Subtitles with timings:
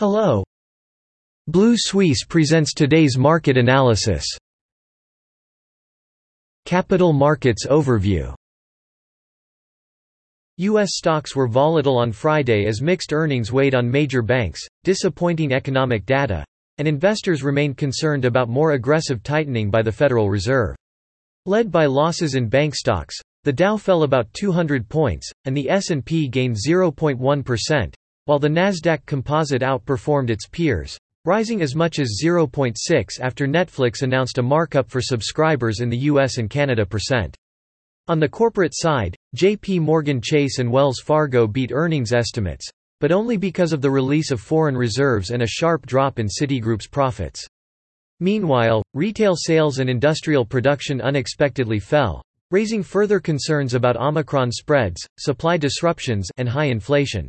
[0.00, 0.42] Hello.
[1.46, 4.24] Blue Suisse presents today's market analysis.
[6.64, 8.34] Capital Markets Overview
[10.56, 10.92] U.S.
[10.92, 16.46] stocks were volatile on Friday as mixed earnings weighed on major banks, disappointing economic data,
[16.78, 20.76] and investors remained concerned about more aggressive tightening by the Federal Reserve.
[21.44, 26.26] Led by losses in bank stocks, the Dow fell about 200 points, and the S&P
[26.26, 27.94] gained 0.1%,
[28.30, 32.76] while the Nasdaq Composite outperformed its peers, rising as much as 0.6
[33.20, 37.36] after Netflix announced a markup for subscribers in the US and Canada percent.
[38.06, 43.36] On the corporate side, JP Morgan Chase and Wells Fargo beat earnings estimates, but only
[43.36, 47.44] because of the release of foreign reserves and a sharp drop in Citigroup's profits.
[48.20, 55.56] Meanwhile, retail sales and industrial production unexpectedly fell, raising further concerns about Omicron spreads, supply
[55.56, 57.26] disruptions, and high inflation.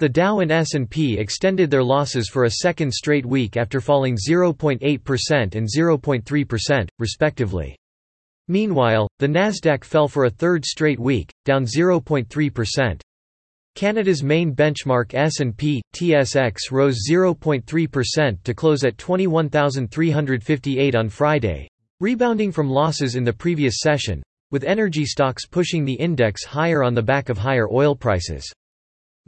[0.00, 4.80] The Dow and S&P extended their losses for a second straight week after falling 0.8%
[5.56, 7.76] and 0.3%, respectively.
[8.46, 13.00] Meanwhile, the Nasdaq fell for a third straight week, down 0.3%.
[13.74, 22.70] Canada's main benchmark S&P TSX rose 0.3% to close at 21,358 on Friday, rebounding from
[22.70, 24.22] losses in the previous session,
[24.52, 28.48] with energy stocks pushing the index higher on the back of higher oil prices.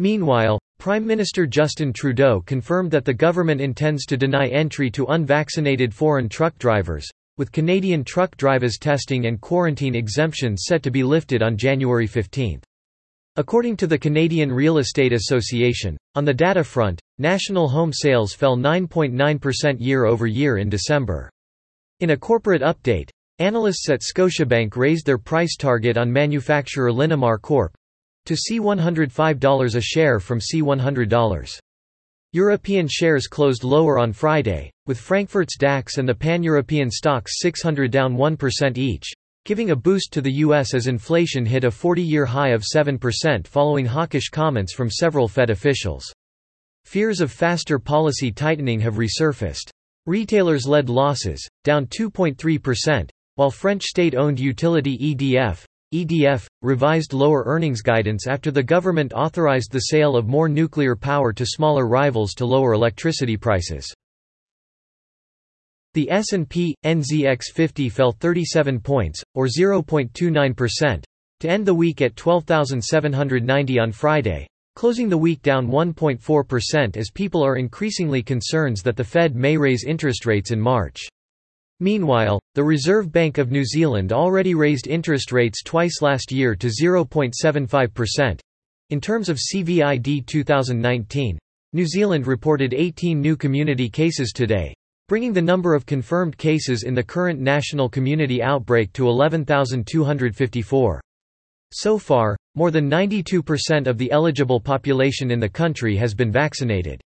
[0.00, 5.92] Meanwhile, Prime Minister Justin Trudeau confirmed that the government intends to deny entry to unvaccinated
[5.92, 7.06] foreign truck drivers,
[7.36, 12.62] with Canadian truck drivers testing and quarantine exemptions set to be lifted on January 15.
[13.36, 18.56] According to the Canadian Real Estate Association, on the data front, national home sales fell
[18.56, 21.28] 9.9% year-over-year in December.
[22.00, 27.76] In a corporate update, analysts at Scotiabank raised their price target on manufacturer Linamar Corp
[28.30, 31.58] to C$105 a share from C$100.
[32.32, 38.16] European shares closed lower on Friday, with Frankfurt's DAX and the pan-European STOXX 600 down
[38.16, 39.08] 1% each,
[39.44, 40.74] giving a boost to the U.S.
[40.74, 46.04] as inflation hit a 40-year high of 7% following hawkish comments from several Fed officials.
[46.84, 49.70] Fears of faster policy tightening have resurfaced.
[50.06, 58.28] Retailers led losses, down 2.3%, while French state-owned utility EDF, EDF, revised lower earnings guidance
[58.28, 62.74] after the government authorized the sale of more nuclear power to smaller rivals to lower
[62.74, 63.92] electricity prices.
[65.94, 71.02] The S&P NZX 50 fell 37 points or 0.29%
[71.40, 74.46] to end the week at 12,790 on Friday,
[74.76, 79.82] closing the week down 1.4% as people are increasingly concerned that the Fed may raise
[79.82, 81.08] interest rates in March.
[81.82, 86.66] Meanwhile, the Reserve Bank of New Zealand already raised interest rates twice last year to
[86.66, 88.38] 0.75%.
[88.90, 91.38] In terms of COVID 2019,
[91.72, 94.74] New Zealand reported 18 new community cases today,
[95.08, 101.00] bringing the number of confirmed cases in the current national community outbreak to 11,254.
[101.72, 107.00] So far, more than 92% of the eligible population in the country has been vaccinated.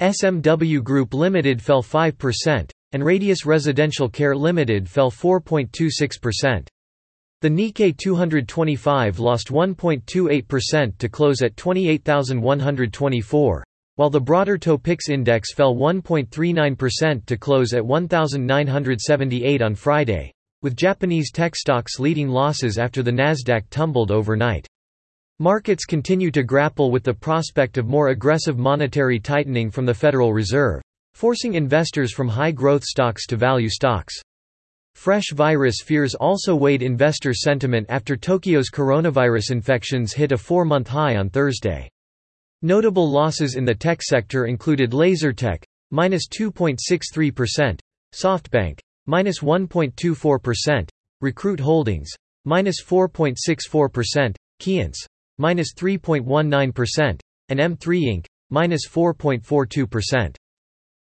[0.00, 6.68] SMW Group Limited fell 5%, and Radius Residential Care Limited fell 4.26%.
[7.40, 15.76] The Nikkei 225 lost 1.28% to close at 28,124, while the broader Topix index fell
[15.76, 20.32] 1.39% to close at 1,978 on Friday,
[20.62, 24.66] with Japanese tech stocks leading losses after the Nasdaq tumbled overnight.
[25.38, 30.32] Markets continue to grapple with the prospect of more aggressive monetary tightening from the Federal
[30.32, 30.82] Reserve,
[31.18, 34.14] forcing investors from high-growth stocks to value stocks.
[34.94, 41.16] Fresh virus fears also weighed investor sentiment after Tokyo's coronavirus infections hit a four-month high
[41.16, 41.90] on Thursday.
[42.62, 47.80] Notable losses in the tech sector included Lasertec, minus 2.63%,
[48.14, 50.88] SoftBank, minus 1.24%,
[51.20, 52.12] Recruit Holdings,
[52.44, 55.04] minus 4.64%, Keyence,
[55.38, 57.18] minus 3.19%,
[57.48, 60.36] and M3 Inc., minus 4.42%.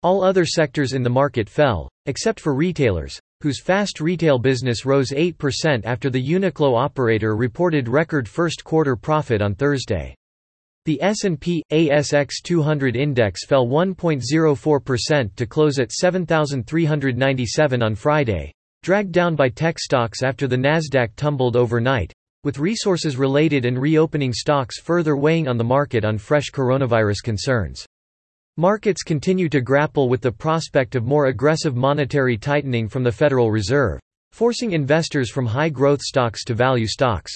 [0.02, 5.10] All other sectors in the market fell, except for retailers, whose fast retail business rose
[5.10, 10.14] 8% after the Uniqlo operator reported record first quarter profit on Thursday.
[10.86, 18.52] The S&P ASX 200 index fell 1.04% to close at 7397 on Friday,
[18.82, 22.12] dragged down by tech stocks after the Nasdaq tumbled overnight,
[22.42, 27.86] with resources related and reopening stocks further weighing on the market on fresh coronavirus concerns.
[28.58, 33.50] Markets continue to grapple with the prospect of more aggressive monetary tightening from the Federal
[33.50, 33.98] Reserve,
[34.32, 37.32] forcing investors from high-growth stocks to value stocks.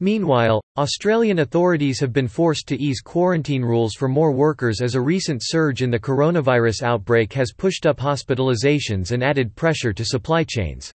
[0.00, 5.00] Meanwhile, Australian authorities have been forced to ease quarantine rules for more workers as a
[5.00, 10.42] recent surge in the coronavirus outbreak has pushed up hospitalizations and added pressure to supply
[10.42, 10.90] chains.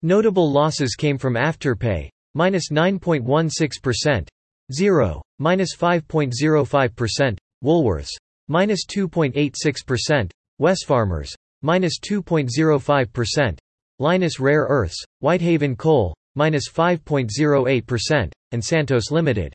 [0.00, 4.26] Notable losses came from Afterpay, minus 9.16%,
[4.72, 8.16] Xero, minus 5.05%, Woolworths,
[8.50, 10.30] minus 2.86%,
[10.60, 11.30] Wesfarmers,
[11.62, 13.58] minus 2.05%,
[14.00, 19.54] Lynas Rare Earths, Whitehaven Coal, minus 5.08%, and Santos Limited.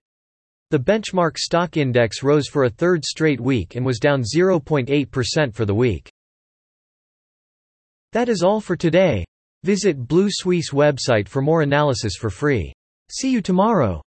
[0.71, 5.65] The benchmark stock index rose for a third straight week and was down 0.8% for
[5.65, 6.09] the week.
[8.13, 9.25] That is all for today.
[9.63, 12.71] Visit Blue Suisse website for more analysis for free.
[13.11, 14.01] See you tomorrow.